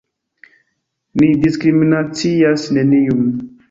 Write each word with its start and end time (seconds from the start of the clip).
Ni 1.21 1.29
diskriminacias 1.45 2.69
neniun! 2.81 3.35